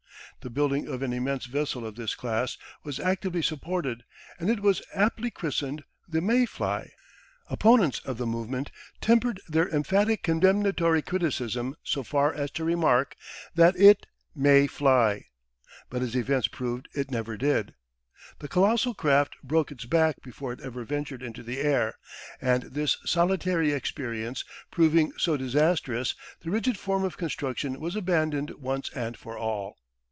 [0.43, 4.03] The building of an immense vessel of this class was actively supported
[4.39, 6.89] and it was aptly christened the "May fly."
[7.45, 13.15] Opponents of the movement tempered their emphatic condemnatory criticism so far as to remark
[13.53, 15.25] that it MAY FLY,
[15.91, 17.75] but as events proved it never did.
[18.39, 21.99] The colossal craft broke its back before it ever ventured into the air,
[22.41, 28.89] and this solitary experience proving so disastrous, the rigid form of construction was abandoned once
[28.95, 29.77] and for all.